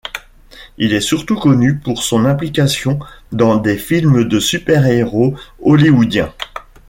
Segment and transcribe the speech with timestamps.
[0.79, 2.97] Il est surtout connu pour son implication
[3.31, 6.33] dans des films de super-héros hollywoodiens.